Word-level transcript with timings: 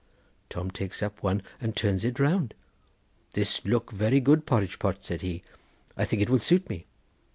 Tom 0.49 0.71
takes 0.71 1.03
up 1.03 1.21
one 1.21 1.43
and 1.59 1.75
turns 1.75 2.03
it 2.03 2.19
round. 2.19 2.55
'This 3.33 3.63
looks 3.65 3.93
very 3.93 4.19
good 4.19 4.47
porridge 4.47 4.79
pot,' 4.79 5.03
said 5.05 5.21
he; 5.21 5.43
'I 5.95 6.05
think 6.05 6.21
it 6.23 6.29
will 6.31 6.39
suit 6.39 6.67
me. 6.71 6.87